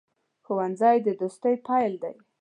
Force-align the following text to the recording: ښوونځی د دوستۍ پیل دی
ښوونځی 0.45 0.97
د 1.05 1.07
دوستۍ 1.19 1.55
پیل 1.67 1.93
دی 2.03 2.15